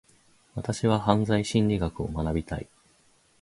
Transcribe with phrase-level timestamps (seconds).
[0.55, 2.67] 私は犯罪心理学を学びたい。